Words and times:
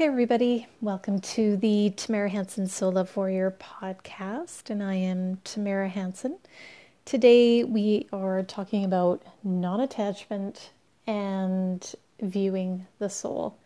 Hey, 0.00 0.06
everybody. 0.06 0.66
Welcome 0.80 1.20
to 1.20 1.58
the 1.58 1.90
Tamara 1.90 2.30
Hanson 2.30 2.66
Soul 2.68 3.06
Warrior 3.14 3.54
podcast. 3.60 4.70
And 4.70 4.82
I 4.82 4.94
am 4.94 5.42
Tamara 5.44 5.90
Hanson. 5.90 6.38
Today, 7.04 7.64
we 7.64 8.08
are 8.10 8.42
talking 8.42 8.86
about 8.86 9.22
non 9.44 9.78
attachment 9.78 10.70
and 11.06 11.94
viewing 12.18 12.86
the 12.98 13.10
soul. 13.10 13.58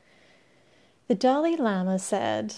The 1.06 1.14
Dalai 1.14 1.54
Lama 1.54 2.00
said, 2.00 2.52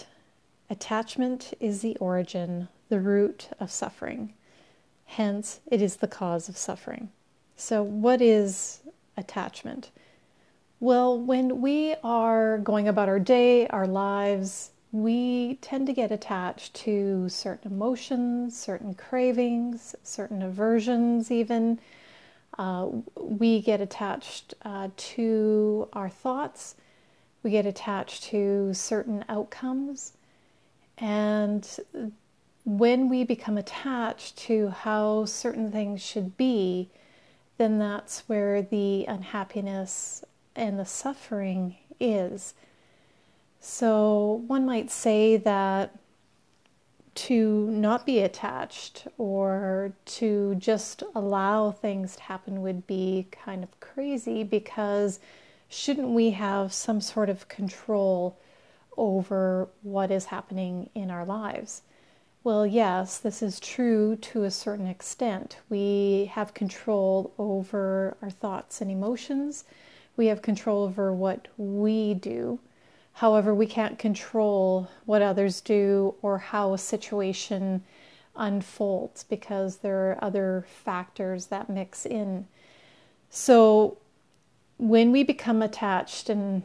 Attachment 0.71 1.53
is 1.61 1.83
the 1.83 1.99
origin, 1.99 2.69
the 2.89 2.99
root 2.99 3.51
of 3.61 3.71
suffering. 3.71 4.33
Hence, 5.05 5.61
it 5.71 5.83
is 5.83 5.97
the 5.97 6.09
cause 6.09 6.49
of 6.49 6.57
suffering. 6.57 7.11
So, 7.57 7.83
what 7.83 8.23
is 8.23 8.81
attachment? 9.19 9.91
Well, 10.79 11.19
when 11.19 11.63
we 11.63 11.95
are 12.05 12.59
going 12.59 12.87
about 12.87 13.09
our 13.09 13.19
day, 13.19 13.67
our 13.69 13.87
lives, 13.87 14.73
we 14.93 15.55
tend 15.63 15.87
to 15.87 15.95
get 15.95 16.13
attached 16.13 16.75
to 16.75 17.31
certain 17.31 17.73
emotions, 17.73 18.59
certain 18.59 18.93
cravings, 18.93 19.97
certain 20.03 20.43
aversions, 20.43 21.31
even. 21.31 21.81
Uh, 22.59 22.89
we 23.17 23.63
get 23.63 23.81
attached 23.81 24.53
uh, 24.67 24.91
to 24.99 25.89
our 25.95 26.11
thoughts, 26.11 26.75
we 27.43 27.51
get 27.51 27.65
attached 27.65 28.25
to 28.25 28.75
certain 28.75 29.25
outcomes. 29.31 30.13
And 30.99 31.67
when 32.67 33.09
we 33.09 33.25
become 33.25 33.57
attached 33.57 34.37
to 34.41 34.69
how 34.69 35.25
certain 35.25 35.73
things 35.73 36.03
should 36.03 36.37
be, 36.37 36.91
then 37.57 37.79
that's 37.79 38.25
where 38.29 38.61
the 38.61 39.07
unhappiness 39.07 40.23
and 40.57 40.79
the 40.79 40.85
suffering 40.85 41.77
is. 42.01 42.55
So 43.61 44.43
one 44.47 44.67
might 44.67 44.91
say 44.91 45.37
that 45.37 45.95
to 47.15 47.71
not 47.71 48.05
be 48.05 48.21
attached 48.21 49.07
or 49.17 49.93
to 50.05 50.55
just 50.57 51.03
allow 51.15 51.71
things 51.71 52.17
to 52.17 52.23
happen 52.23 52.61
would 52.61 52.87
be 52.87 53.27
kind 53.31 53.65
of 53.65 53.81
crazy 53.81 54.45
because 54.45 55.19
shouldn't 55.69 56.11
we 56.11 56.31
have 56.31 56.73
some 56.73 57.01
sort 57.01 57.31
of 57.31 57.49
control 57.49 58.37
over 58.99 59.69
what 59.83 60.11
is 60.11 60.27
happening 60.27 60.91
in 60.95 61.11
our 61.11 61.25
lives? 61.25 61.83
Well, 62.45 62.67
yes, 62.67 63.19
this 63.19 63.43
is 63.43 63.59
true 63.59 64.17
to 64.17 64.45
a 64.45 64.51
certain 64.51 64.87
extent. 64.87 65.57
We 65.69 66.31
have 66.35 66.55
control 66.55 67.33
over 67.39 68.17
our 68.23 68.31
thoughts 68.31 68.81
and 68.81 68.91
emotions 68.91 69.65
we 70.17 70.27
have 70.27 70.43
control 70.43 70.85
over 70.85 71.13
what 71.13 71.49
we 71.57 72.15
do. 72.15 72.59
However, 73.15 73.55
we 73.55 73.67
can't 73.67 73.99
control 73.99 74.89
what 75.05 75.23
others 75.23 75.61
do 75.61 76.15
or 76.23 76.39
how 76.39 76.75
a 76.75 76.79
situation 76.79 77.83
unfolds 78.37 79.25
because 79.25 79.79
there 79.79 80.11
are 80.11 80.19
other 80.23 80.67
factors 80.85 81.47
that 81.47 81.71
mix 81.71 82.05
in. 82.05 82.47
So, 83.31 83.99
when 84.79 85.11
we 85.11 85.23
become 85.23 85.63
attached 85.63 86.29
and 86.29 86.63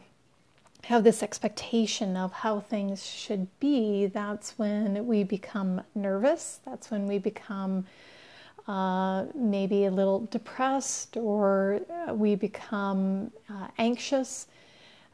have 0.84 1.04
this 1.04 1.22
expectation 1.22 2.16
of 2.16 2.32
how 2.32 2.60
things 2.60 3.06
should 3.06 3.48
be, 3.58 4.06
that's 4.06 4.58
when 4.58 5.06
we 5.06 5.24
become 5.24 5.80
nervous. 5.94 6.60
That's 6.64 6.90
when 6.90 7.06
we 7.06 7.18
become 7.18 7.86
uh, 8.68 9.24
maybe 9.34 9.84
a 9.86 9.90
little 9.90 10.20
depressed 10.26 11.16
or 11.16 11.80
uh, 12.08 12.14
we 12.14 12.34
become 12.34 13.30
uh, 13.50 13.68
anxious 13.78 14.46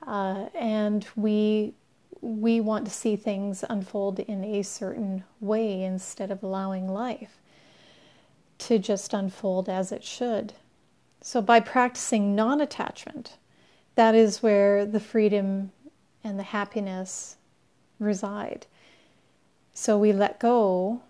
uh, 0.06 0.46
and 0.54 1.06
we 1.16 1.74
we 2.20 2.60
want 2.60 2.84
to 2.84 2.91
see 2.91 3.14
things 3.14 3.64
unfold 3.70 4.19
in 4.19 4.42
a 4.42 4.62
certain 4.62 5.22
way 5.41 5.84
instead 5.84 6.32
of 6.32 6.42
allowing 6.42 6.88
life 6.88 7.41
to 8.58 8.78
just 8.78 9.14
unfold 9.14 9.69
as 9.69 9.92
it 9.92 10.03
should. 10.03 10.53
So 11.20 11.41
by 11.41 11.60
practicing 11.60 12.34
non-attachment, 12.34 13.37
that 13.94 14.16
is 14.16 14.42
where 14.42 14.84
the 14.84 15.00
freedom 15.00 15.70
and 16.25 16.38
the 16.38 16.44
happiness 16.44 17.37
reside. 18.00 18.66
So 19.72 19.97
we 19.97 20.12
let 20.12 20.41
go 20.41 21.03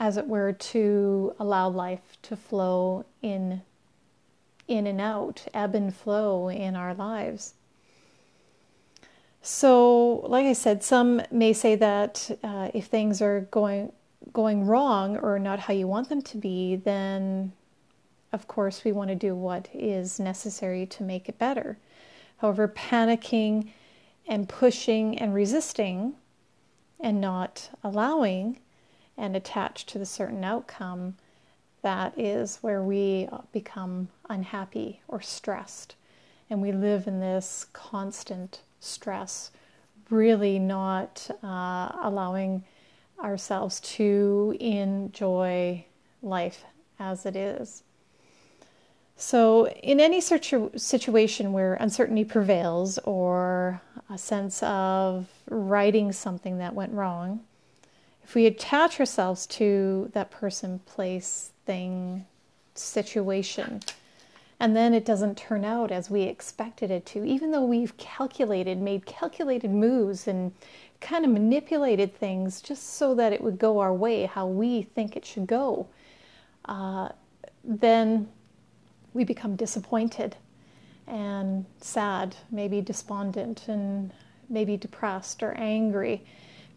as 0.00 0.16
it 0.16 0.26
were, 0.26 0.52
to 0.52 1.34
allow 1.38 1.68
life 1.68 2.16
to 2.22 2.34
flow 2.34 3.04
in, 3.22 3.62
in 4.66 4.86
and 4.86 5.00
out, 5.00 5.46
ebb 5.54 5.76
and 5.76 5.94
flow 5.94 6.48
in 6.48 6.74
our 6.74 6.94
lives. 6.94 7.54
So, 9.42 10.26
like 10.26 10.46
I 10.46 10.54
said, 10.54 10.82
some 10.82 11.22
may 11.30 11.52
say 11.52 11.74
that 11.76 12.30
uh, 12.42 12.70
if 12.74 12.86
things 12.86 13.22
are 13.22 13.42
going 13.50 13.92
going 14.34 14.66
wrong 14.66 15.16
or 15.16 15.38
not 15.38 15.60
how 15.60 15.72
you 15.72 15.86
want 15.86 16.08
them 16.08 16.20
to 16.20 16.36
be, 16.36 16.76
then 16.76 17.52
of 18.32 18.46
course 18.46 18.84
we 18.84 18.92
want 18.92 19.08
to 19.08 19.14
do 19.14 19.34
what 19.34 19.68
is 19.72 20.20
necessary 20.20 20.86
to 20.86 21.02
make 21.02 21.28
it 21.28 21.38
better. 21.38 21.78
However, 22.38 22.68
panicking 22.68 23.70
and 24.28 24.48
pushing 24.48 25.18
and 25.18 25.34
resisting 25.34 26.14
and 27.00 27.20
not 27.20 27.70
allowing 27.82 28.58
and 29.20 29.36
attached 29.36 29.88
to 29.90 29.98
the 29.98 30.06
certain 30.06 30.42
outcome, 30.42 31.14
that 31.82 32.18
is 32.18 32.56
where 32.62 32.82
we 32.82 33.28
become 33.52 34.08
unhappy 34.28 35.00
or 35.06 35.20
stressed. 35.20 35.94
And 36.48 36.60
we 36.60 36.72
live 36.72 37.06
in 37.06 37.20
this 37.20 37.66
constant 37.72 38.62
stress, 38.80 39.50
really 40.08 40.58
not 40.58 41.30
uh, 41.44 41.92
allowing 42.02 42.64
ourselves 43.22 43.78
to 43.80 44.56
enjoy 44.58 45.84
life 46.22 46.64
as 46.98 47.26
it 47.26 47.36
is. 47.36 47.82
So, 49.16 49.68
in 49.68 50.00
any 50.00 50.22
situ- 50.22 50.70
situation 50.76 51.52
where 51.52 51.74
uncertainty 51.74 52.24
prevails 52.24 52.98
or 53.04 53.82
a 54.08 54.16
sense 54.16 54.62
of 54.62 55.28
righting 55.50 56.10
something 56.12 56.56
that 56.56 56.74
went 56.74 56.94
wrong, 56.94 57.40
if 58.30 58.36
we 58.36 58.46
attach 58.46 59.00
ourselves 59.00 59.44
to 59.44 60.08
that 60.12 60.30
person, 60.30 60.78
place, 60.86 61.50
thing, 61.66 62.24
situation, 62.76 63.80
and 64.60 64.76
then 64.76 64.94
it 64.94 65.04
doesn't 65.04 65.36
turn 65.36 65.64
out 65.64 65.90
as 65.90 66.08
we 66.08 66.22
expected 66.22 66.92
it 66.92 67.04
to, 67.04 67.24
even 67.24 67.50
though 67.50 67.64
we've 67.64 67.96
calculated, 67.96 68.78
made 68.78 69.04
calculated 69.04 69.72
moves 69.72 70.28
and 70.28 70.52
kind 71.00 71.24
of 71.24 71.32
manipulated 71.32 72.14
things 72.14 72.62
just 72.62 72.94
so 72.94 73.16
that 73.16 73.32
it 73.32 73.40
would 73.42 73.58
go 73.58 73.80
our 73.80 73.92
way, 73.92 74.26
how 74.26 74.46
we 74.46 74.82
think 74.82 75.16
it 75.16 75.24
should 75.24 75.48
go, 75.48 75.88
uh, 76.66 77.08
then 77.64 78.28
we 79.12 79.24
become 79.24 79.56
disappointed 79.56 80.36
and 81.08 81.64
sad, 81.80 82.36
maybe 82.52 82.80
despondent, 82.80 83.66
and 83.66 84.12
maybe 84.48 84.76
depressed 84.76 85.42
or 85.42 85.50
angry 85.54 86.24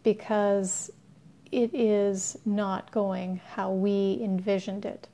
because 0.02 0.90
it 1.54 1.72
is 1.72 2.36
not 2.44 2.90
going 2.90 3.40
how 3.52 3.70
we 3.70 4.18
envisioned 4.20 4.84
it. 4.84 5.06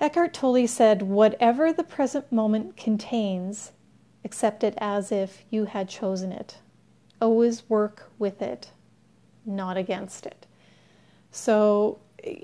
Eckhart 0.00 0.32
Tolle 0.32 0.68
said, 0.68 1.02
Whatever 1.02 1.72
the 1.72 1.82
present 1.84 2.30
moment 2.30 2.76
contains, 2.76 3.72
accept 4.24 4.62
it 4.62 4.74
as 4.78 5.10
if 5.10 5.44
you 5.50 5.64
had 5.64 5.88
chosen 5.88 6.30
it. 6.30 6.58
Always 7.20 7.68
work 7.68 8.10
with 8.18 8.40
it, 8.40 8.70
not 9.44 9.76
against 9.76 10.24
it. 10.26 10.46
So 11.32 11.98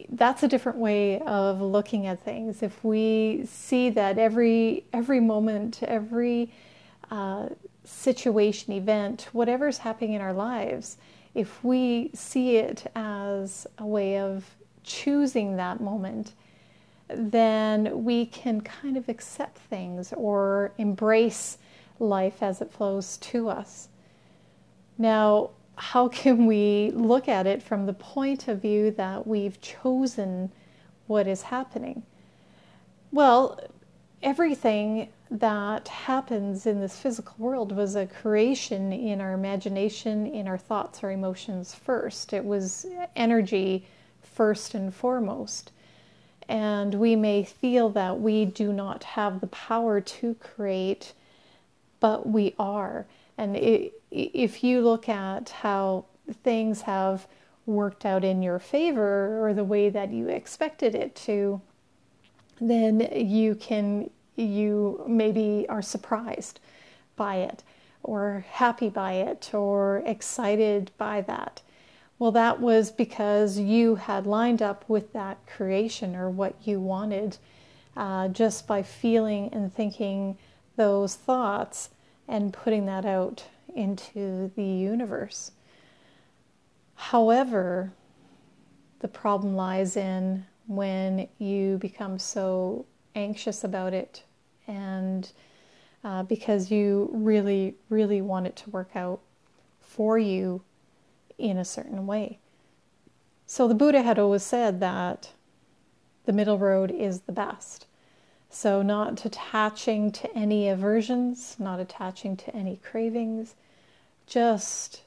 that's 0.08 0.42
a 0.42 0.48
different 0.48 0.78
way 0.78 1.20
of 1.20 1.60
looking 1.60 2.06
at 2.06 2.22
things. 2.22 2.62
If 2.62 2.82
we 2.82 3.46
see 3.46 3.90
that 3.90 4.18
every 4.18 4.84
every 4.92 5.20
moment, 5.20 5.82
every 5.82 6.52
uh, 7.10 7.50
situation, 7.84 8.72
event, 8.72 9.28
whatever's 9.32 9.78
happening 9.78 10.14
in 10.14 10.20
our 10.20 10.32
lives, 10.32 10.96
if 11.36 11.62
we 11.62 12.10
see 12.14 12.56
it 12.56 12.90
as 12.96 13.66
a 13.76 13.86
way 13.86 14.18
of 14.18 14.56
choosing 14.82 15.56
that 15.56 15.80
moment, 15.80 16.32
then 17.08 18.04
we 18.04 18.24
can 18.24 18.62
kind 18.62 18.96
of 18.96 19.08
accept 19.10 19.58
things 19.58 20.14
or 20.16 20.72
embrace 20.78 21.58
life 22.00 22.42
as 22.42 22.62
it 22.62 22.72
flows 22.72 23.18
to 23.18 23.50
us. 23.50 23.88
Now, 24.96 25.50
how 25.76 26.08
can 26.08 26.46
we 26.46 26.90
look 26.94 27.28
at 27.28 27.46
it 27.46 27.62
from 27.62 27.84
the 27.84 27.92
point 27.92 28.48
of 28.48 28.62
view 28.62 28.90
that 28.92 29.26
we've 29.26 29.60
chosen 29.60 30.50
what 31.06 31.26
is 31.26 31.42
happening? 31.42 32.02
Well, 33.12 33.60
everything 34.22 35.10
that 35.30 35.88
happens 35.88 36.66
in 36.66 36.80
this 36.80 36.96
physical 36.96 37.34
world 37.38 37.72
was 37.72 37.96
a 37.96 38.06
creation 38.06 38.92
in 38.92 39.20
our 39.20 39.32
imagination, 39.32 40.26
in 40.26 40.46
our 40.46 40.58
thoughts, 40.58 41.02
our 41.02 41.10
emotions 41.10 41.74
first. 41.74 42.32
It 42.32 42.44
was 42.44 42.86
energy 43.16 43.86
first 44.22 44.74
and 44.74 44.94
foremost. 44.94 45.72
And 46.48 46.94
we 46.94 47.16
may 47.16 47.42
feel 47.42 47.88
that 47.90 48.20
we 48.20 48.44
do 48.44 48.72
not 48.72 49.02
have 49.02 49.40
the 49.40 49.48
power 49.48 50.00
to 50.00 50.34
create, 50.34 51.12
but 51.98 52.28
we 52.28 52.54
are. 52.58 53.06
And 53.36 53.56
it, 53.56 54.00
if 54.10 54.62
you 54.62 54.80
look 54.80 55.08
at 55.08 55.48
how 55.48 56.04
things 56.44 56.82
have 56.82 57.26
worked 57.66 58.06
out 58.06 58.22
in 58.22 58.42
your 58.42 58.60
favor 58.60 59.44
or 59.44 59.52
the 59.52 59.64
way 59.64 59.90
that 59.90 60.12
you 60.12 60.28
expected 60.28 60.94
it 60.94 61.16
to, 61.16 61.60
then 62.60 63.00
you 63.12 63.56
can, 63.56 64.08
you 64.36 65.04
maybe 65.08 65.66
are 65.68 65.82
surprised 65.82 66.60
by 67.16 67.36
it 67.36 67.62
or 68.02 68.44
happy 68.50 68.88
by 68.88 69.14
it 69.14 69.50
or 69.52 70.02
excited 70.06 70.90
by 70.96 71.20
that. 71.22 71.62
Well, 72.18 72.32
that 72.32 72.60
was 72.60 72.90
because 72.90 73.58
you 73.58 73.96
had 73.96 74.26
lined 74.26 74.62
up 74.62 74.84
with 74.88 75.12
that 75.12 75.44
creation 75.46 76.16
or 76.16 76.30
what 76.30 76.54
you 76.64 76.80
wanted 76.80 77.36
uh, 77.96 78.28
just 78.28 78.66
by 78.66 78.82
feeling 78.82 79.50
and 79.52 79.72
thinking 79.72 80.38
those 80.76 81.14
thoughts 81.14 81.90
and 82.28 82.52
putting 82.52 82.86
that 82.86 83.04
out 83.04 83.44
into 83.74 84.50
the 84.56 84.64
universe. 84.64 85.52
However, 86.94 87.92
the 89.00 89.08
problem 89.08 89.54
lies 89.54 89.96
in 89.96 90.46
when 90.66 91.28
you 91.38 91.76
become 91.78 92.18
so 92.18 92.86
anxious 93.14 93.62
about 93.62 93.94
it 93.94 94.22
and 94.66 95.30
uh, 96.04 96.22
because 96.22 96.70
you 96.70 97.10
really, 97.12 97.74
really 97.88 98.20
want 98.20 98.46
it 98.46 98.56
to 98.56 98.70
work 98.70 98.90
out 98.94 99.20
for 99.80 100.18
you 100.18 100.62
in 101.38 101.56
a 101.56 101.64
certain 101.64 102.06
way. 102.06 102.38
So 103.46 103.68
the 103.68 103.74
Buddha 103.74 104.02
had 104.02 104.18
always 104.18 104.42
said 104.42 104.80
that 104.80 105.32
the 106.24 106.32
middle 106.32 106.58
road 106.58 106.90
is 106.90 107.20
the 107.20 107.32
best. 107.32 107.86
So, 108.48 108.80
not 108.80 109.24
attaching 109.24 110.12
to 110.12 110.34
any 110.36 110.68
aversions, 110.68 111.56
not 111.58 111.80
attaching 111.80 112.36
to 112.38 112.54
any 112.54 112.76
cravings, 112.76 113.54
just 114.26 115.02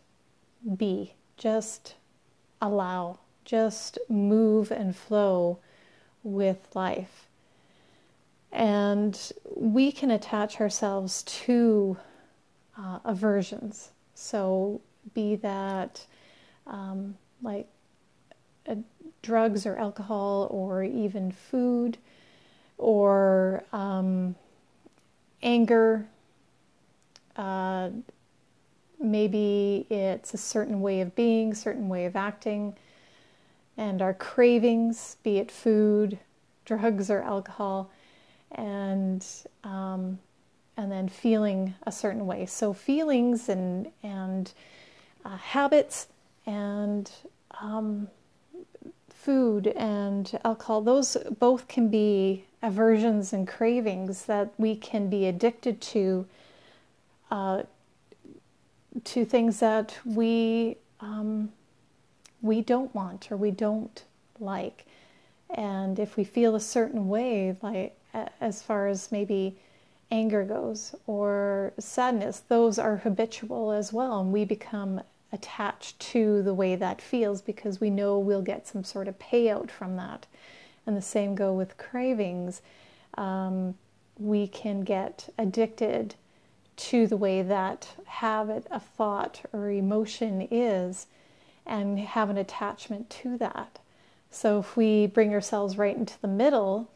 be, 0.78 1.14
just 1.38 1.96
allow, 2.62 3.20
just 3.46 3.98
move 4.10 4.72
and 4.72 4.96
flow 4.96 5.60
with 6.22 6.68
life. 6.76 7.29
And 8.52 9.32
we 9.56 9.92
can 9.92 10.12
attach 10.12 10.60
ourselves 10.60 11.24
to 11.24 11.98
uh, 12.78 13.00
aversions. 13.06 13.92
So, 14.16 14.82
be 15.14 15.36
that 15.38 16.06
um, 16.68 17.16
like 17.42 17.68
uh, 18.68 18.76
drugs 19.22 19.66
or 19.66 19.76
alcohol 19.78 20.48
or 20.52 20.84
even 20.84 21.32
food 21.32 21.98
or 22.78 23.64
um, 23.72 24.36
anger. 25.44 26.08
Uh, 27.36 27.90
maybe 29.00 29.86
it's 29.90 30.34
a 30.34 30.38
certain 30.38 30.82
way 30.82 31.02
of 31.02 31.16
being, 31.16 31.54
certain 31.54 31.88
way 31.88 32.06
of 32.06 32.16
acting, 32.16 32.76
and 33.78 34.02
our 34.02 34.14
cravings, 34.14 35.16
be 35.24 35.38
it 35.38 35.50
food, 35.50 36.20
drugs, 36.66 37.10
or 37.10 37.22
alcohol, 37.22 37.90
and 38.54 39.26
um, 39.64 40.20
and 40.78 40.92
then 40.92 41.10
feeling 41.10 41.76
a 41.84 41.92
certain 41.92 42.26
way. 42.26 42.46
So 42.46 42.74
feelings 42.74 43.50
and 43.50 43.92
and 44.04 44.52
uh, 45.26 45.38
habits 45.38 46.08
and 46.46 47.12
um, 47.62 48.08
food 49.10 49.68
and 49.68 50.40
alcohol, 50.46 50.82
those 50.82 51.18
both 51.40 51.68
can 51.68 51.90
be 51.90 52.46
aversions 52.62 53.34
and 53.34 53.48
cravings 53.48 54.26
that 54.26 54.52
we 54.58 54.76
can 54.76 55.10
be 55.10 55.26
addicted 55.28 55.82
to, 55.82 56.26
uh, 57.30 57.64
to 59.04 59.26
things 59.26 59.60
that 59.60 59.98
we 60.06 60.78
um, 61.02 61.52
we 62.42 62.62
don't 62.62 62.94
want 62.96 63.32
or 63.32 63.38
we 63.38 63.52
don't 63.52 64.04
like. 64.40 64.86
And 65.50 66.00
if 66.00 66.16
we 66.16 66.24
feel 66.24 66.56
a 66.56 66.60
certain 66.60 67.10
way, 67.10 67.56
like 67.62 67.99
as 68.14 68.62
far 68.62 68.88
as 68.88 69.12
maybe 69.12 69.58
anger 70.12 70.44
goes 70.44 70.96
or 71.08 71.74
sadness, 71.78 72.42
those 72.48 72.80
are 72.80 72.98
habitual 72.98 73.72
as 73.72 73.94
well, 73.94 74.20
and 74.20 74.34
we 74.34 74.46
become 74.46 75.02
attached 75.32 76.00
to 76.00 76.42
the 76.42 76.54
way 76.54 76.76
that 76.76 77.02
feels 77.02 77.42
because 77.42 77.80
we 77.80 77.90
know 77.90 78.18
we'll 78.18 78.42
get 78.42 78.68
some 78.68 78.84
sort 78.84 79.08
of 79.08 79.20
payout 79.20 79.70
from 79.70 79.96
that. 79.96 80.26
And 80.88 80.98
the 80.98 81.02
same 81.02 81.36
go 81.36 81.54
with 81.54 81.78
cravings. 81.78 82.62
Um, 83.16 83.76
we 84.18 84.48
can 84.48 84.82
get 84.82 85.32
addicted 85.38 86.16
to 86.78 87.06
the 87.06 87.18
way 87.18 87.42
that 87.42 87.90
habit, 88.06 88.66
a 88.72 88.80
thought, 88.80 89.42
or 89.54 89.70
emotion 89.70 90.48
is 90.50 91.06
and 91.66 92.00
have 92.00 92.30
an 92.30 92.38
attachment 92.38 93.10
to 93.10 93.38
that. 93.38 93.80
So 94.32 94.60
if 94.60 94.76
we 94.76 95.06
bring 95.06 95.34
ourselves 95.34 95.78
right 95.78 95.96
into 95.96 96.20
the 96.22 96.28
middle, 96.28 96.90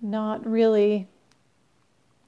not 0.00 0.46
really 0.46 1.08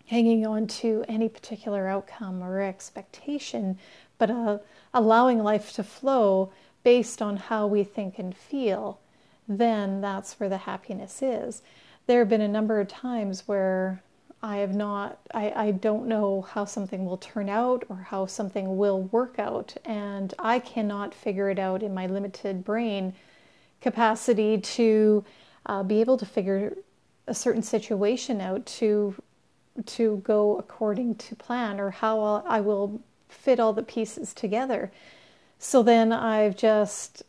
hanging 0.06 0.46
on 0.46 0.66
to 0.66 1.04
any 1.08 1.28
particular 1.28 1.88
outcome 1.88 2.42
or 2.42 2.60
expectation, 2.60 3.78
but 4.18 4.30
uh, 4.30 4.58
allowing 4.94 5.42
life 5.42 5.72
to 5.72 5.82
flow 5.82 6.52
based 6.84 7.20
on 7.20 7.36
how 7.36 7.66
we 7.66 7.82
think 7.82 8.18
and 8.18 8.36
feel, 8.36 9.00
then 9.48 10.00
that's 10.00 10.38
where 10.38 10.48
the 10.48 10.58
happiness 10.58 11.20
is. 11.22 11.62
There 12.06 12.20
have 12.20 12.28
been 12.28 12.40
a 12.40 12.48
number 12.48 12.78
of 12.80 12.86
times 12.86 13.48
where 13.48 14.02
I 14.42 14.58
have 14.58 14.74
not, 14.74 15.19
I, 15.34 15.50
I 15.50 15.70
don't 15.72 16.06
know 16.06 16.42
how 16.42 16.64
something 16.64 17.04
will 17.04 17.16
turn 17.16 17.48
out 17.48 17.84
or 17.88 17.96
how 17.96 18.26
something 18.26 18.76
will 18.76 19.02
work 19.02 19.38
out, 19.38 19.76
and 19.84 20.32
I 20.38 20.60
cannot 20.60 21.14
figure 21.14 21.50
it 21.50 21.58
out 21.58 21.82
in 21.82 21.92
my 21.92 22.06
limited 22.06 22.64
brain 22.64 23.14
capacity 23.80 24.58
to 24.58 25.24
uh, 25.66 25.82
be 25.82 26.00
able 26.00 26.16
to 26.19 26.26
figure 26.26 26.76
a 27.26 27.34
certain 27.34 27.62
situation 27.62 28.40
out 28.40 28.64
to 28.67 29.14
to 29.84 30.23
go 30.25 30.56
according 30.56 31.14
to 31.14 31.37
plan 31.37 31.78
or 31.78 31.90
how 31.90 32.43
I 32.46 32.61
will 32.61 33.02
fit 33.28 33.61
all 33.61 33.75
the 33.75 33.82
pieces 33.82 34.32
together. 34.32 34.90
So 35.58 35.82
then 35.82 36.12
I've 36.12 36.56
just 36.56 37.23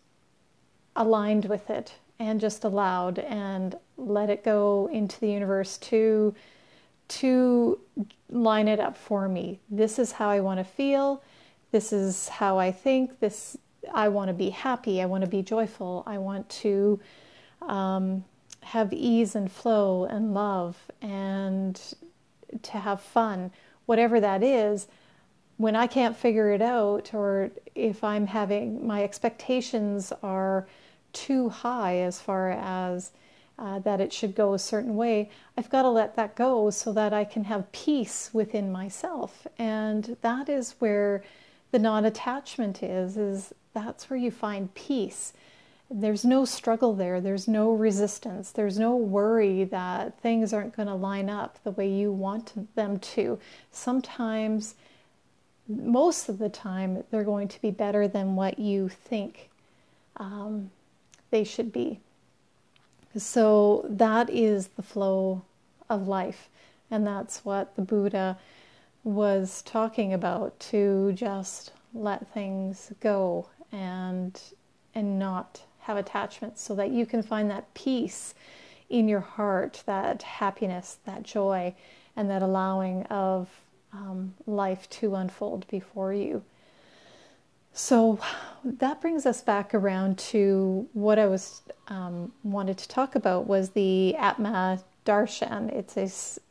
aligned 0.96 1.46
with 1.46 1.70
it 1.70 1.96
and 2.20 2.40
just 2.40 2.64
allowed 2.64 3.20
and 3.20 3.76
let 3.98 4.30
it 4.30 4.44
go 4.44 4.90
into 4.92 5.20
the 5.20 5.30
universe 5.30 5.78
to 5.78 6.34
to 7.10 7.80
line 8.30 8.68
it 8.68 8.80
up 8.80 8.98
for 8.98 9.30
me. 9.30 9.60
This 9.70 9.98
is 9.98 10.14
how 10.14 10.30
I 10.30 10.42
want 10.42 10.60
to 10.60 10.64
feel. 10.64 11.24
This 11.72 11.94
is 11.94 12.28
how 12.28 12.60
I 12.60 12.72
think. 12.72 13.20
This 13.20 13.58
I 13.94 14.10
want 14.10 14.28
to 14.30 14.34
be 14.34 14.50
happy. 14.50 15.02
I 15.02 15.06
want 15.06 15.24
to 15.24 15.30
be 15.30 15.42
joyful. 15.42 16.04
I 16.06 16.18
want 16.18 16.50
to 16.50 17.00
um, 17.62 18.26
have 18.72 18.92
ease 18.92 19.34
and 19.36 19.50
flow 19.50 20.04
and 20.06 20.34
love 20.34 20.78
and 21.02 21.94
to 22.62 22.78
have 22.78 23.02
fun, 23.02 23.52
whatever 23.86 24.20
that 24.20 24.44
is, 24.44 24.88
when 25.56 25.76
I 25.76 25.88
can't 25.88 26.16
figure 26.16 26.52
it 26.52 26.62
out, 26.62 27.14
or 27.14 27.50
if 27.76 28.04
I'm 28.04 28.28
having 28.28 28.86
my 28.86 29.04
expectations 29.04 30.12
are 30.22 30.68
too 31.14 31.50
high 31.50 31.98
as 32.00 32.20
far 32.20 32.52
as 32.52 33.12
uh, 33.58 33.80
that 33.80 34.02
it 34.02 34.14
should 34.14 34.36
go 34.36 34.54
a 34.54 34.60
certain 34.60 34.96
way, 34.96 35.32
I've 35.58 35.70
got 35.70 35.84
to 35.84 35.90
let 35.90 36.16
that 36.18 36.36
go 36.36 36.70
so 36.70 36.92
that 36.94 37.14
I 37.14 37.24
can 37.24 37.46
have 37.46 37.72
peace 37.72 38.30
within 38.34 38.72
myself. 38.72 39.48
And 39.58 40.18
that 40.22 40.50
is 40.50 40.76
where 40.80 41.24
the 41.72 41.80
non 41.80 42.06
attachment 42.06 42.84
is, 42.84 43.18
is 43.18 43.54
that's 43.74 44.10
where 44.10 44.20
you 44.20 44.30
find 44.30 44.74
peace. 44.76 45.34
There's 45.90 46.26
no 46.26 46.44
struggle 46.44 46.94
there. 46.94 47.22
There's 47.22 47.48
no 47.48 47.72
resistance. 47.72 48.52
There's 48.52 48.78
no 48.78 48.96
worry 48.96 49.64
that 49.66 50.20
things 50.20 50.52
aren't 50.52 50.76
going 50.76 50.88
to 50.88 50.96
line 50.96 51.30
up 51.30 51.60
the 51.64 51.72
way 51.72 51.90
you 51.90 52.12
want 52.12 52.76
them 52.76 53.00
to. 53.00 53.40
Sometimes, 53.72 54.76
most 55.68 56.28
of 56.28 56.40
the 56.40 56.50
time, 56.50 57.04
they're 57.10 57.24
going 57.24 57.48
to 57.48 57.62
be 57.62 57.72
better 57.72 58.08
than 58.08 58.36
what 58.36 58.60
you 58.60 58.90
think 58.90 59.50
um, 60.18 60.72
they 61.32 61.44
should 61.44 61.72
be. 61.72 62.00
So, 63.16 63.86
that 63.90 64.30
is 64.30 64.68
the 64.68 64.84
flow 64.84 65.42
of 65.90 66.08
life. 66.08 66.50
And 66.92 67.08
that's 67.08 67.44
what 67.44 67.76
the 67.76 67.82
Buddha 67.82 68.38
was 69.04 69.62
talking 69.62 70.14
about 70.14 70.60
to 70.60 71.14
just 71.14 71.72
let 71.94 72.28
things 72.34 72.92
go 73.00 73.48
and 73.72 74.40
and 74.94 75.20
not 75.20 75.62
have 75.88 75.98
attachments 75.98 76.62
so 76.62 76.76
that 76.76 76.92
you 76.92 77.06
can 77.06 77.24
find 77.24 77.50
that 77.50 77.74
peace 77.74 78.36
in 78.90 79.08
your 79.08 79.22
heart, 79.22 79.84
that 79.86 80.22
happiness, 80.22 80.98
that 81.06 81.24
joy, 81.24 81.74
and 82.16 82.30
that 82.30 82.42
allowing 82.42 83.04
of 83.04 83.48
um, 83.94 84.34
life 84.46 84.90
to 84.90 85.16
unfold 85.16 85.66
before 85.70 86.14
you. 86.14 86.44
So 87.72 88.20
that 88.66 89.00
brings 89.00 89.26
us 89.26 89.42
back 89.42 89.74
around 89.74 90.18
to 90.34 90.88
what 90.92 91.18
I 91.20 91.28
was 91.28 91.62
um, 91.88 92.34
wanted 92.44 92.78
to 92.80 92.88
talk 92.90 93.16
about 93.16 93.48
was 93.48 93.70
the 93.70 94.14
Atma 94.18 94.82
Darshan. 95.06 95.72
It's 95.72 95.96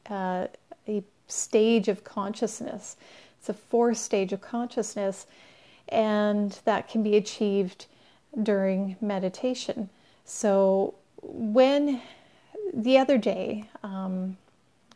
a, 0.09 0.13
uh, 0.13 0.47
a 0.89 1.05
stage 1.29 1.89
of 1.89 2.05
consciousness. 2.05 2.97
It's 3.39 3.51
a 3.51 3.55
fourth 3.55 3.99
stage 3.99 4.33
of 4.33 4.41
consciousness, 4.41 5.27
and 5.91 6.59
that 6.65 6.89
can 6.89 7.03
be 7.03 7.17
achieved 7.17 7.87
during 8.43 8.97
meditation. 9.01 9.89
So, 10.25 10.95
when 11.23 12.01
the 12.75 12.99
other 12.99 13.19
day, 13.19 13.69
um, 13.83 14.37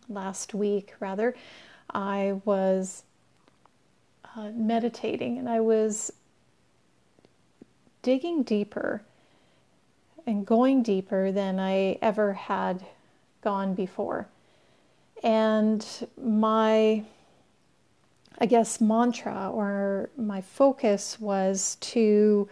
last 0.08 0.54
week 0.54 0.94
rather, 1.00 1.34
I 1.92 2.40
was 2.44 3.04
uh, 4.36 4.50
meditating 4.54 5.38
and 5.38 5.48
I 5.48 5.60
was 5.60 6.12
digging 8.02 8.42
deeper 8.42 9.02
and 10.26 10.46
going 10.46 10.82
deeper 10.82 11.32
than 11.32 11.58
I 11.58 11.98
ever 12.02 12.32
had 12.32 12.84
gone 13.42 13.74
before. 13.74 14.28
And 15.22 15.84
my, 16.22 17.04
I 18.38 18.46
guess, 18.46 18.80
mantra 18.80 19.50
or 19.50 20.10
my 20.16 20.40
focus 20.40 21.18
was 21.20 21.76
to 21.80 22.48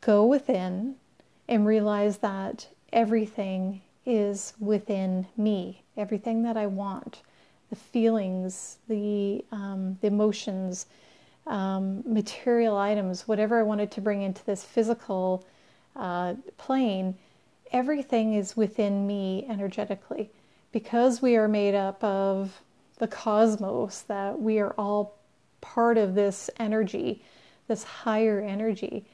go 0.00 0.24
within 0.24 0.96
and 1.48 1.66
realize 1.66 2.18
that 2.18 2.68
everything 2.92 3.82
is 4.06 4.54
within 4.58 5.26
me, 5.36 5.82
everything 5.96 6.42
that 6.42 6.56
I 6.56 6.66
want, 6.66 7.22
the 7.70 7.76
feelings, 7.76 8.78
the, 8.88 9.44
um, 9.52 9.98
the 10.00 10.06
emotions, 10.06 10.86
um, 11.46 12.02
material 12.06 12.76
items, 12.76 13.26
whatever 13.26 13.58
I 13.58 13.62
wanted 13.62 13.90
to 13.92 14.00
bring 14.00 14.22
into 14.22 14.44
this 14.44 14.64
physical 14.64 15.44
uh, 15.96 16.34
plane, 16.56 17.16
everything 17.72 18.34
is 18.34 18.56
within 18.56 19.06
me 19.06 19.46
energetically. 19.48 20.30
Because 20.72 21.22
we 21.22 21.36
are 21.36 21.48
made 21.48 21.74
up 21.74 22.02
of 22.04 22.60
the 22.98 23.08
cosmos, 23.08 24.02
that 24.02 24.40
we 24.40 24.58
are 24.58 24.74
all 24.76 25.16
part 25.60 25.96
of 25.98 26.14
this 26.14 26.50
energy, 26.58 27.22
this 27.66 27.82
higher 27.82 28.40
energy. 28.40 29.04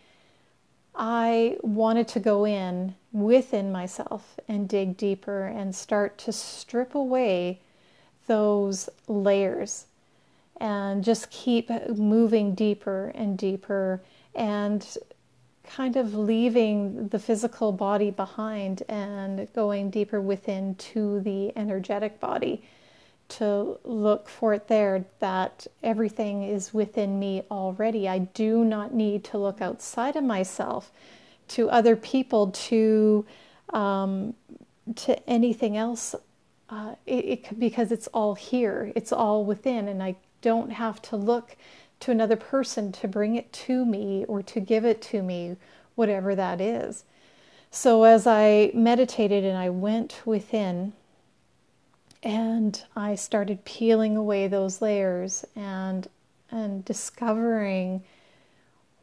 I 0.94 1.56
wanted 1.62 2.08
to 2.08 2.20
go 2.20 2.44
in 2.44 2.94
within 3.12 3.72
myself 3.72 4.38
and 4.48 4.68
dig 4.68 4.96
deeper 4.96 5.46
and 5.46 5.74
start 5.74 6.18
to 6.18 6.32
strip 6.32 6.94
away 6.94 7.60
those 8.26 8.88
layers 9.08 9.86
and 10.60 11.02
just 11.02 11.30
keep 11.30 11.68
moving 11.96 12.54
deeper 12.54 13.12
and 13.14 13.36
deeper 13.36 14.02
and 14.34 14.96
kind 15.64 15.96
of 15.96 16.14
leaving 16.14 17.08
the 17.08 17.18
physical 17.18 17.72
body 17.72 18.10
behind 18.10 18.82
and 18.88 19.52
going 19.54 19.90
deeper 19.90 20.20
within 20.20 20.74
to 20.76 21.20
the 21.20 21.56
energetic 21.56 22.20
body 22.20 22.62
to 23.28 23.78
look 23.84 24.28
for 24.28 24.54
it 24.54 24.68
there 24.68 25.04
that 25.20 25.66
everything 25.82 26.42
is 26.42 26.74
within 26.74 27.18
me 27.18 27.42
already. 27.50 28.08
I 28.08 28.18
do 28.18 28.64
not 28.64 28.94
need 28.94 29.24
to 29.24 29.38
look 29.38 29.60
outside 29.60 30.16
of 30.16 30.24
myself 30.24 30.92
to 31.48 31.70
other 31.70 31.96
people 31.96 32.50
to 32.50 33.24
um, 33.72 34.34
to 34.96 35.28
anything 35.28 35.76
else. 35.76 36.14
Uh, 36.68 36.94
it, 37.06 37.24
it, 37.24 37.58
because 37.58 37.92
it's 37.92 38.06
all 38.08 38.34
here. 38.34 38.92
It's 38.94 39.12
all 39.12 39.44
within 39.44 39.88
and 39.88 40.02
i 40.02 40.16
don't 40.44 40.72
have 40.72 41.00
to 41.00 41.16
look 41.16 41.56
to 42.00 42.10
another 42.10 42.36
person 42.36 42.92
to 42.92 43.08
bring 43.08 43.34
it 43.34 43.50
to 43.50 43.84
me 43.86 44.26
or 44.28 44.42
to 44.42 44.60
give 44.60 44.84
it 44.84 45.00
to 45.00 45.22
me 45.22 45.56
whatever 45.94 46.34
that 46.34 46.60
is. 46.60 47.04
So 47.70 48.04
as 48.04 48.26
i 48.26 48.70
meditated 48.74 49.42
and 49.42 49.56
i 49.56 49.70
went 49.70 50.20
within 50.26 50.92
and 52.24 52.84
i 52.96 53.14
started 53.14 53.64
peeling 53.64 54.16
away 54.16 54.48
those 54.48 54.82
layers 54.82 55.44
and 55.54 56.08
and 56.50 56.84
discovering 56.84 58.02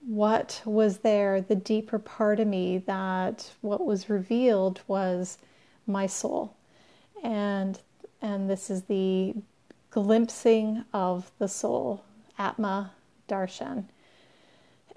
what 0.05 0.61
was 0.65 0.99
there, 0.99 1.41
the 1.41 1.55
deeper 1.55 1.99
part 1.99 2.39
of 2.39 2.47
me, 2.47 2.79
that 2.79 3.51
what 3.61 3.85
was 3.85 4.09
revealed 4.09 4.81
was 4.87 5.37
my 5.85 6.07
soul. 6.07 6.55
And 7.23 7.79
and 8.21 8.49
this 8.49 8.69
is 8.69 8.83
the 8.83 9.35
glimpsing 9.89 10.85
of 10.93 11.31
the 11.39 11.47
soul, 11.47 12.03
Atma 12.37 12.91
Darshan. 13.27 13.85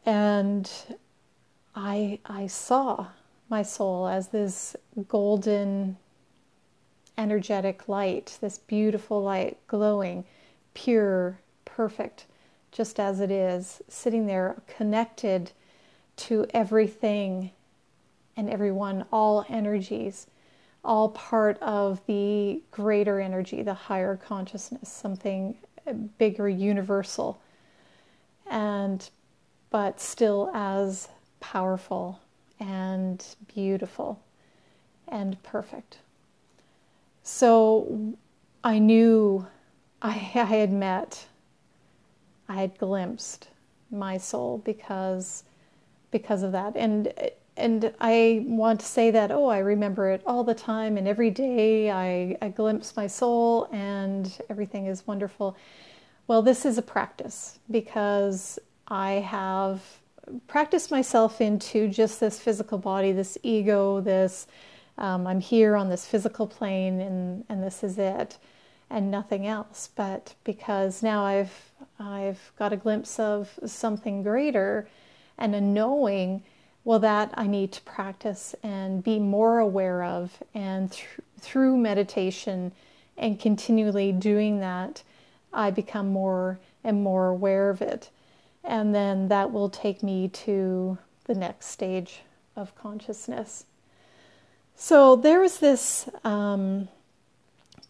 And 0.07 0.71
I 1.75 2.19
I 2.25 2.47
saw 2.47 3.09
my 3.51 3.63
soul 3.63 4.09
as 4.09 4.29
this 4.29 4.75
golden 5.09 5.99
energetic 7.17 7.89
light, 7.89 8.39
this 8.41 8.59
beautiful 8.59 9.23
light 9.23 9.59
glowing, 9.67 10.25
pure, 10.75 11.39
perfect 11.65 12.27
just 12.75 12.99
as 12.99 13.21
it 13.21 13.31
is, 13.31 13.81
sitting 13.89 14.27
there 14.27 14.57
connected 14.67 15.53
to 16.17 16.45
everything 16.53 17.53
and 18.37 18.51
everyone, 18.51 19.05
all 19.13 19.47
energies, 19.49 20.27
all 20.85 21.09
part 21.11 21.57
of 21.63 22.01
the 22.07 22.61
greater 22.73 23.21
energy, 23.21 23.63
the 23.63 23.75
higher 23.75 24.17
consciousness, 24.17 24.89
something 24.89 25.57
bigger, 26.19 26.49
universal, 26.49 27.41
and 28.51 29.09
but 29.71 30.01
still 30.01 30.51
as 30.53 31.09
powerful 31.41 32.21
and 32.59 33.25
beautiful 33.55 34.21
and 35.09 35.41
perfect. 35.45 35.99
So 37.25 38.15
I 38.63 38.79
knew 38.79 39.47
I, 40.01 40.11
I 40.11 40.13
had 40.13 40.73
met 40.73 41.27
I 42.49 42.57
had 42.57 42.79
glimpsed 42.79 43.49
my 43.91 44.19
soul 44.19 44.59
because 44.65 45.45
because 46.11 46.43
of 46.43 46.53
that. 46.53 46.77
And 46.77 47.13
and 47.57 47.95
I 48.01 48.45
want 48.47 48.81
to 48.81 48.87
say 48.87 49.11
that 49.11 49.31
oh, 49.33 49.47
I 49.47 49.59
remember 49.59 50.11
it 50.11 50.23
all 50.27 50.45
the 50.45 50.55
time 50.55 50.99
and 50.99 51.09
every 51.09 51.31
day 51.31 51.91
I, 51.91 52.37
I 52.43 52.51
glimpse 52.51 52.95
my 52.95 53.07
soul 53.07 53.69
and 53.73 54.39
everything 54.51 54.87
is 54.87 55.07
wonderful. 55.07 55.57
Well, 56.27 56.43
this 56.43 56.67
is 56.67 56.77
a 56.77 56.83
practice 56.83 57.59
because 57.71 58.59
I 58.89 59.13
have 59.13 59.81
practiced 60.47 60.91
myself 60.91 61.41
into 61.41 61.89
just 61.89 62.21
this 62.21 62.39
physical 62.39 62.77
body, 62.77 63.13
this 63.13 63.39
ego, 63.43 64.01
this 64.01 64.47
um, 64.99 65.27
I'm 65.27 65.41
here 65.41 65.77
on 65.77 65.89
this 65.89 66.07
physical 66.07 66.47
plane 66.47 67.01
and, 67.01 67.45
and 67.49 67.63
this 67.63 67.83
is 67.83 67.99
it 67.99 68.39
and 68.91 69.11
nothing 69.11 69.47
else. 69.47 69.91
But 69.95 70.35
because 70.45 71.03
now 71.03 71.25
I've 71.25 71.73
I've 71.99 72.53
got 72.59 72.73
a 72.73 72.77
glimpse 72.77 73.19
of 73.19 73.59
something 73.67 74.23
greater 74.23 74.89
and 75.39 75.55
a 75.55 75.61
knowing, 75.61 76.43
well, 76.85 76.99
that 77.01 77.33
I 77.35 77.47
need 77.47 77.73
to 77.73 77.83
practice 77.83 78.55
and 78.63 79.03
be 79.03 79.19
more 79.19 79.59
aware 79.59 80.05
of, 80.05 80.43
and 80.55 80.93
th- 80.93 81.07
through 81.41 81.77
meditation 81.77 82.73
and 83.17 83.39
continually 83.39 84.13
doing 84.13 84.61
that, 84.61 85.03
I 85.53 85.71
become 85.71 86.09
more 86.09 86.59
and 86.83 87.03
more 87.03 87.29
aware 87.29 87.71
of 87.71 87.83
it. 87.83 88.11
And 88.63 88.95
then 88.95 89.29
that 89.29 89.53
will 89.53 89.69
take 89.69 90.03
me 90.03 90.29
to 90.29 90.99
the 91.25 91.35
next 91.35 91.67
stage 91.67 92.21
of 92.57 92.75
consciousness. 92.77 93.67
So 94.77 95.17
there 95.17 95.41
was 95.41 95.59
this 95.59 96.09
um, 96.25 96.89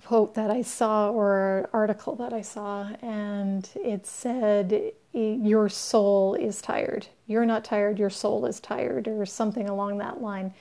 quote 0.05 0.35
that 0.35 0.51
I 0.51 0.63
saw 0.63 1.11
or 1.11 1.69
article 1.73 2.15
that 2.17 2.33
I 2.33 2.43
saw, 2.43 2.91
and 3.01 3.69
it 3.75 4.07
said, 4.07 4.93
Your 5.13 5.69
soul 5.69 6.35
is 6.35 6.61
tired. 6.61 7.07
You're 7.27 7.47
not 7.47 7.65
tired, 7.65 7.99
your 7.99 8.11
soul 8.11 8.47
is 8.47 8.61
tired, 8.61 9.09
or 9.09 9.25
something 9.27 9.69
along 9.69 9.99
that 9.99 10.21
line, 10.21 10.53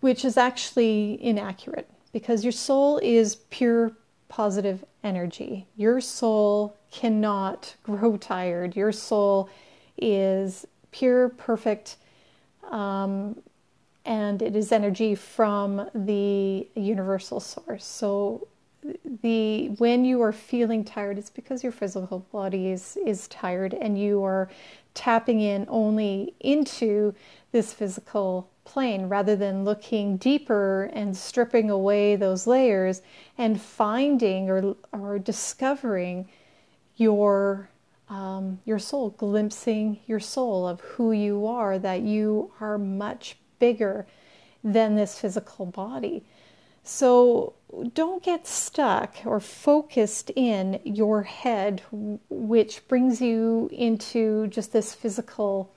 which 0.00 0.24
is 0.24 0.36
actually 0.36 1.22
inaccurate 1.22 1.90
because 2.12 2.44
your 2.44 2.52
soul 2.52 2.98
is 3.02 3.36
pure 3.50 3.92
positive 4.28 4.84
energy. 5.02 5.66
Your 5.76 6.00
soul 6.00 6.76
cannot 6.90 7.74
grow 7.82 8.16
tired. 8.16 8.76
Your 8.76 8.92
soul 8.92 9.50
is 9.98 10.66
pure, 10.92 11.28
perfect. 11.30 11.96
Um, 12.70 13.42
and 14.06 14.40
it 14.40 14.54
is 14.54 14.72
energy 14.72 15.14
from 15.14 15.90
the 15.94 16.66
universal 16.74 17.40
source. 17.40 17.84
So 17.84 18.46
the 19.22 19.68
when 19.78 20.04
you 20.04 20.22
are 20.22 20.32
feeling 20.32 20.84
tired, 20.84 21.18
it's 21.18 21.30
because 21.30 21.62
your 21.62 21.72
physical 21.72 22.20
body 22.30 22.68
is 22.68 22.96
is 23.04 23.26
tired 23.28 23.74
and 23.74 23.98
you 24.00 24.22
are 24.22 24.48
tapping 24.94 25.40
in 25.40 25.66
only 25.68 26.34
into 26.40 27.14
this 27.50 27.72
physical 27.72 28.48
plane 28.64 29.08
rather 29.08 29.36
than 29.36 29.64
looking 29.64 30.16
deeper 30.16 30.90
and 30.92 31.16
stripping 31.16 31.68
away 31.68 32.16
those 32.16 32.46
layers 32.46 33.02
and 33.36 33.60
finding 33.60 34.48
or 34.48 34.76
or 34.92 35.18
discovering 35.18 36.28
your 36.96 37.68
um, 38.08 38.60
your 38.64 38.78
soul, 38.78 39.10
glimpsing 39.10 39.98
your 40.06 40.20
soul 40.20 40.66
of 40.66 40.80
who 40.80 41.10
you 41.10 41.46
are, 41.46 41.76
that 41.76 42.02
you 42.02 42.52
are 42.60 42.78
much 42.78 43.36
bigger 43.58 44.06
than 44.62 44.96
this 44.96 45.18
physical 45.18 45.66
body. 45.66 46.24
So 46.82 47.54
don't 47.94 48.22
get 48.22 48.46
stuck 48.46 49.16
or 49.24 49.40
focused 49.40 50.30
in 50.36 50.80
your 50.84 51.22
head, 51.22 51.82
which 52.30 52.86
brings 52.86 53.20
you 53.20 53.68
into 53.72 54.46
just 54.48 54.72
this 54.72 54.94
physical 54.94 55.72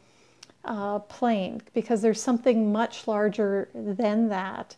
uh, 0.65 0.99
plane, 0.99 1.61
because 1.73 2.01
there's 2.01 2.21
something 2.21 2.71
much 2.71 3.07
larger 3.07 3.69
than 3.73 4.29
that. 4.29 4.75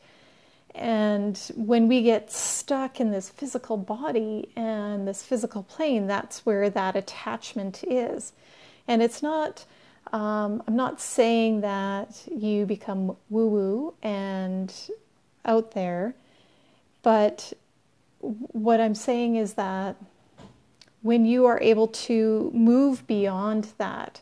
And 0.73 1.37
when 1.55 1.89
we 1.89 2.01
get 2.01 2.31
stuck 2.31 3.01
in 3.01 3.11
this 3.11 3.29
physical 3.29 3.75
body 3.75 4.49
and 4.55 5.05
this 5.05 5.23
physical 5.23 5.63
plane, 5.63 6.07
that's 6.07 6.45
where 6.45 6.69
that 6.69 6.95
attachment 6.95 7.83
is. 7.83 8.31
And 8.87 9.01
it's 9.01 9.21
not, 9.21 9.65
um, 10.11 10.63
I'm 10.67 10.75
not 10.75 10.99
saying 11.01 11.61
that 11.61 12.23
you 12.33 12.65
become 12.65 13.15
woo 13.29 13.47
woo 13.47 13.93
and 14.03 14.73
out 15.45 15.71
there 15.71 16.15
but 17.03 17.53
what 18.19 18.79
I'm 18.79 18.95
saying 18.95 19.35
is 19.35 19.53
that 19.53 19.95
when 21.01 21.25
you 21.25 21.45
are 21.47 21.59
able 21.61 21.87
to 21.87 22.51
move 22.53 23.05
beyond 23.07 23.69
that, 23.77 24.21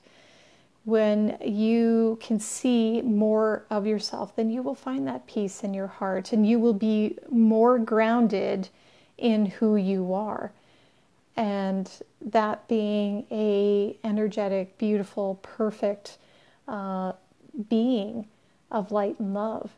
when 0.86 1.38
you 1.46 2.18
can 2.22 2.40
see 2.40 3.02
more 3.02 3.66
of 3.70 3.86
yourself, 3.86 4.36
then 4.36 4.50
you 4.50 4.62
will 4.62 4.76
find 4.76 5.08
that 5.08 5.28
peace 5.28 5.64
in 5.64 5.74
your 5.74 5.88
heart 5.88 6.32
and 6.32 6.48
you 6.48 6.58
will 6.58 6.74
be 6.74 7.18
more 7.30 7.78
grounded 7.78 8.70
in 9.18 9.46
who 9.46 9.76
you 9.76 10.14
are. 10.14 10.54
And 11.40 11.90
that 12.20 12.68
being 12.68 13.26
a 13.32 13.98
energetic, 14.04 14.78
beautiful, 14.78 15.40
perfect 15.42 16.18
uh, 16.68 17.14
being 17.70 18.28
of 18.70 18.92
light 18.92 19.18
and 19.20 19.34
love. 19.34 19.72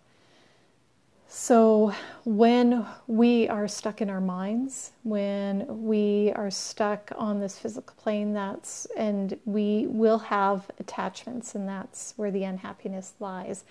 So, 1.27 1.93
when 2.25 2.83
we 3.05 3.47
are 3.47 3.67
stuck 3.67 4.01
in 4.01 4.09
our 4.09 4.19
minds, 4.19 4.91
when 5.03 5.83
we 5.83 6.33
are 6.35 6.49
stuck 6.49 7.11
on 7.15 7.39
this 7.39 7.59
physical 7.59 7.95
plane, 7.95 8.33
that's 8.33 8.87
and 8.97 9.37
we 9.45 9.85
will 9.87 10.17
have 10.17 10.65
attachments, 10.79 11.53
and 11.53 11.69
that's 11.69 12.15
where 12.17 12.31
the 12.31 12.43
unhappiness 12.43 13.13
lies. 13.19 13.65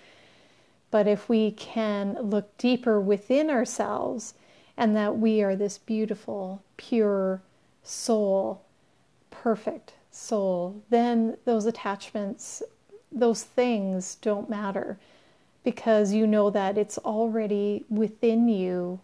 But 0.91 1.07
if 1.07 1.27
we 1.27 1.51
can 1.51 2.13
look 2.21 2.57
deeper 2.57 3.01
within 3.01 3.49
ourselves 3.49 4.33
and 4.77 4.95
that 4.95 5.17
we 5.17 5.43
are 5.43 5.57
this 5.57 5.77
beautiful, 5.77 6.63
pure 6.77 7.41
soul, 7.83 8.63
perfect 9.29 9.93
soul, 10.11 10.83
then 10.89 11.37
those 11.45 11.65
attachments, 11.65 12.61
those 13.11 13.43
things 13.43 14.15
don't 14.15 14.49
matter 14.49 14.99
because 15.63 16.13
you 16.13 16.25
know 16.25 16.49
that 16.49 16.77
it's 16.77 16.97
already 16.99 17.85
within 17.89 18.47
you 18.47 18.99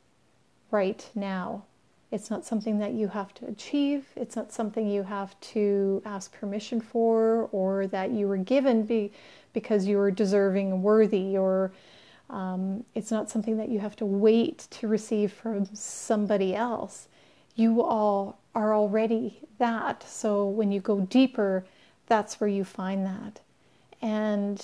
right 0.71 1.09
now. 1.15 1.63
It's 2.09 2.29
not 2.29 2.45
something 2.45 2.79
that 2.79 2.93
you 2.93 3.09
have 3.09 3.33
to 3.35 3.45
achieve. 3.47 4.05
It's 4.15 4.35
not 4.35 4.53
something 4.53 4.89
you 4.89 5.03
have 5.03 5.39
to 5.41 6.01
ask 6.05 6.31
permission 6.31 6.79
for 6.79 7.49
or 7.51 7.87
that 7.87 8.11
you 8.11 8.27
were 8.27 8.37
given 8.37 8.83
be, 8.83 9.11
because 9.53 9.85
you 9.85 9.97
were 9.97 10.11
deserving 10.11 10.71
and 10.71 10.83
worthy, 10.83 11.37
or 11.37 11.71
um, 12.29 12.83
it's 12.95 13.11
not 13.11 13.29
something 13.29 13.57
that 13.57 13.69
you 13.69 13.79
have 13.79 13.95
to 13.97 14.05
wait 14.05 14.67
to 14.71 14.87
receive 14.87 15.33
from 15.33 15.65
somebody 15.73 16.55
else. 16.55 17.07
You 17.55 17.81
all 17.83 18.39
are 18.57 18.73
already 18.73 19.39
that. 19.59 20.01
So 20.01 20.47
when 20.47 20.71
you 20.71 20.81
go 20.81 21.01
deeper, 21.01 21.63
that's 22.07 22.39
where 22.39 22.49
you 22.49 22.63
find 22.63 23.05
that. 23.05 23.39
And 24.01 24.59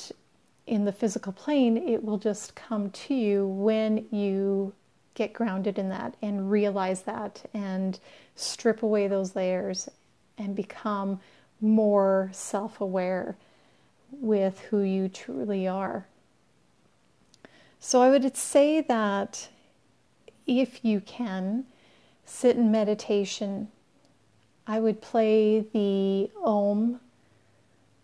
in 0.65 0.85
the 0.85 0.91
physical 0.91 1.31
plane, 1.31 1.77
it 1.77 2.03
will 2.03 2.17
just 2.17 2.55
come 2.55 2.89
to 2.89 3.13
you 3.13 3.45
when 3.45 4.07
you 4.09 4.73
get 5.13 5.31
grounded 5.31 5.77
in 5.77 5.89
that 5.89 6.15
and 6.23 6.49
realize 6.49 7.03
that 7.03 7.47
and 7.53 7.99
strip 8.35 8.81
away 8.81 9.07
those 9.07 9.35
layers 9.35 9.87
and 10.39 10.55
become 10.55 11.19
more 11.61 12.31
self 12.33 12.81
aware 12.81 13.37
with 14.11 14.59
who 14.61 14.79
you 14.79 15.07
truly 15.07 15.67
are. 15.67 16.07
So, 17.79 18.01
I 18.01 18.09
would 18.09 18.35
say 18.35 18.81
that 18.81 19.49
if 20.47 20.83
you 20.83 20.99
can 20.99 21.65
sit 22.25 22.55
in 22.55 22.71
meditation, 22.71 23.67
I 24.65 24.79
would 24.79 25.01
play 25.01 25.61
the 25.61 26.29
Om 26.43 26.99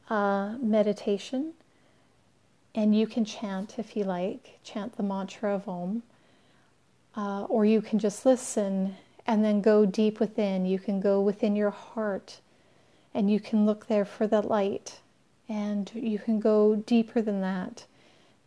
uh, 0.09 0.55
meditation. 0.59 1.53
And 2.75 2.95
you 2.95 3.07
can 3.07 3.25
chant 3.25 3.79
if 3.79 3.95
you 3.97 4.03
like, 4.03 4.59
chant 4.63 4.95
the 4.95 5.03
mantra 5.03 5.55
of 5.55 5.67
Om, 5.67 6.03
uh, 7.15 7.43
or 7.45 7.65
you 7.65 7.81
can 7.81 7.97
just 7.99 8.25
listen 8.25 8.95
and 9.25 9.43
then 9.43 9.61
go 9.61 9.85
deep 9.85 10.19
within. 10.19 10.65
You 10.65 10.79
can 10.79 10.99
go 10.99 11.19
within 11.19 11.55
your 11.55 11.71
heart 11.71 12.39
and 13.13 13.31
you 13.31 13.39
can 13.39 13.65
look 13.65 13.87
there 13.87 14.05
for 14.05 14.27
the 14.27 14.41
light, 14.41 14.99
and 15.47 15.91
you 15.95 16.19
can 16.19 16.39
go 16.39 16.75
deeper 16.75 17.23
than 17.23 17.41
that, 17.41 17.85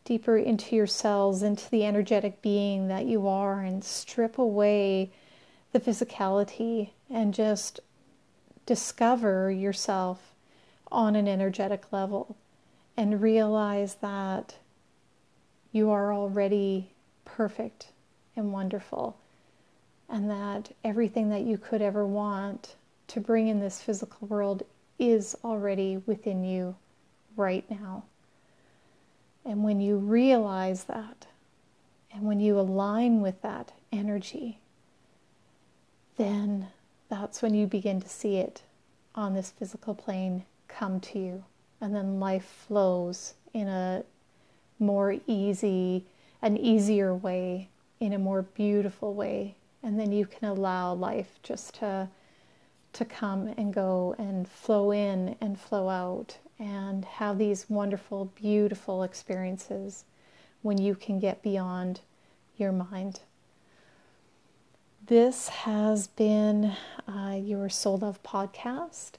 deeper 0.05 0.37
into 0.37 0.77
your 0.77 0.87
cells, 0.87 1.43
into 1.43 1.69
the 1.69 1.85
energetic 1.85 2.41
being 2.43 2.87
that 2.87 3.07
you 3.07 3.27
are, 3.27 3.61
and 3.61 3.83
strip 3.83 4.39
away 4.39 5.11
the 5.73 5.81
physicality 5.81 6.91
and 7.11 7.35
just 7.35 7.81
discover 8.67 9.51
yourself 9.51 10.33
on 10.91 11.17
an 11.17 11.27
energetic 11.27 11.93
level 11.93 12.37
and 12.97 13.23
realize 13.23 13.97
that 13.97 14.57
you 15.73 15.91
are 15.91 16.13
already 16.13 16.91
perfect 17.25 17.89
and 18.37 18.53
wonderful, 18.53 19.17
and 20.09 20.29
that 20.31 20.71
everything 20.85 21.31
that 21.31 21.43
you 21.43 21.57
could 21.57 21.81
ever 21.81 22.07
want 22.07 22.75
to 23.09 23.21
bring 23.21 23.49
in 23.49 23.61
this 23.61 23.81
physical 23.81 24.27
world 24.27 24.63
is 24.99 25.35
already 25.45 25.97
within 26.07 26.45
you 26.45 26.75
right 27.37 27.65
now. 27.71 28.05
And 29.45 29.65
when 29.65 29.81
you 29.81 29.97
realize 29.97 30.85
that, 30.85 31.27
and 32.13 32.23
when 32.23 32.41
you 32.41 32.59
align 32.61 33.23
with 33.23 33.41
that 33.43 33.73
energy, 33.91 34.59
then 36.17 36.69
that's 37.13 37.43
when 37.43 37.53
you 37.53 37.67
begin 37.67 38.01
to 38.01 38.09
see 38.09 38.39
it 38.39 38.63
on 39.15 39.35
this 39.35 39.51
physical 39.51 39.95
plane 39.95 40.45
come 40.67 40.99
to 40.99 41.19
you 41.19 41.45
and 41.79 41.95
then 41.95 42.19
life 42.19 42.65
flows 42.67 43.35
in 43.53 43.69
a 43.69 44.03
more 44.79 45.17
easy, 45.27 46.07
an 46.41 46.57
easier 46.57 47.15
way, 47.15 47.69
in 48.01 48.15
a 48.15 48.19
more 48.19 48.41
beautiful 48.41 49.13
way. 49.13 49.55
And 49.83 50.01
then 50.01 50.11
you 50.11 50.25
can 50.25 50.49
allow 50.49 50.95
life 50.95 51.39
just 51.43 51.75
to 51.81 52.09
to 52.95 53.05
come 53.05 53.49
and 53.59 53.75
go 53.75 54.15
and 54.19 54.49
flow 54.49 54.91
in 54.91 55.37
and 55.41 55.59
flow 55.59 55.89
out 55.89 56.39
and 56.59 57.05
have 57.05 57.39
these 57.39 57.69
wonderful, 57.69 58.27
beautiful 58.35 59.03
experiences 59.03 60.05
when 60.63 60.79
you 60.79 60.95
can 60.95 61.19
get 61.19 61.43
beyond 61.43 62.01
your 62.57 62.73
mind. 62.73 63.21
This 65.07 65.49
has 65.49 66.07
been 66.07 66.77
uh, 67.09 67.37
your 67.43 67.69
Soul 67.69 67.99
Love 67.99 68.23
podcast. 68.23 69.15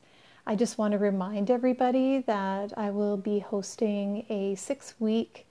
I 0.48 0.56
just 0.56 0.78
want 0.78 0.94
to 0.94 0.98
remind 0.98 1.52
everybody 1.52 2.20
that 2.20 2.72
I 2.78 2.90
will 2.90 3.18
be 3.18 3.40
hosting 3.40 4.26
a 4.30 4.56
six 4.56 4.94
week 5.00 5.46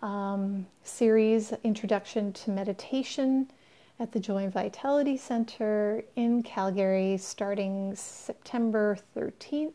um, 0.00 0.68
series, 0.84 1.52
Introduction 1.64 2.32
to 2.34 2.52
Meditation, 2.52 3.50
at 3.98 4.12
the 4.12 4.20
Joy 4.20 4.44
and 4.44 4.52
Vitality 4.52 5.16
Center 5.16 6.04
in 6.14 6.44
Calgary 6.44 7.16
starting 7.16 7.96
September 7.96 8.96
13th. 9.16 9.72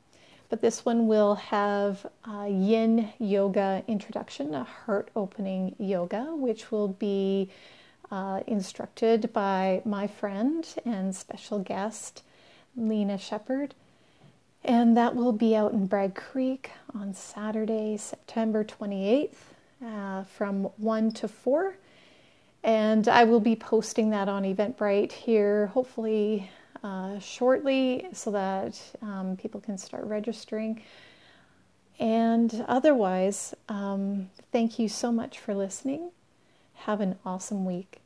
but 0.49 0.63
this 0.63 0.85
one 0.85 1.07
will 1.07 1.35
have 1.35 2.07
a 2.25 2.49
Yin 2.49 3.11
Yoga 3.19 3.85
introduction, 3.87 4.55
a 4.55 4.65
heart-opening 4.65 5.77
yoga, 5.79 6.35
which 6.35 6.71
will 6.71 6.89
be 6.89 7.51
uh, 8.11 8.41
instructed 8.47 9.31
by 9.35 9.83
my 9.85 10.07
friend 10.07 10.67
and 10.87 11.15
special 11.15 11.59
guest 11.59 12.23
Lena 12.75 13.19
Shepard. 13.19 13.75
And 14.65 14.97
that 14.97 15.15
will 15.15 15.33
be 15.33 15.55
out 15.55 15.73
in 15.73 15.87
Bragg 15.87 16.15
Creek 16.15 16.71
on 16.95 17.15
Saturday, 17.15 17.97
September 17.97 18.65
28th 18.65 19.37
uh, 19.85 20.25
from 20.25 20.65
1 20.77 21.13
to 21.13 21.29
4. 21.29 21.77
And 22.65 23.09
I 23.09 23.25
will 23.25 23.41
be 23.41 23.55
posting 23.55 24.11
that 24.11 24.29
on 24.29 24.43
Eventbrite 24.43 25.13
here, 25.13 25.69
hopefully 25.69 26.51
uh, 26.83 27.19
shortly, 27.19 28.09
so 28.13 28.31
that 28.33 28.81
um, 29.01 29.37
people 29.37 29.61
can 29.61 29.79
start 29.79 30.05
registering. 30.05 30.83
And 32.01 32.65
otherwise, 32.69 33.55
um, 33.69 34.31
thank 34.53 34.79
you 34.79 34.89
so 34.89 35.11
much 35.13 35.39
for 35.39 35.55
listening. 35.55 36.11
Have 36.75 37.01
an 37.01 37.17
awesome 37.25 37.65
week. 37.65 38.01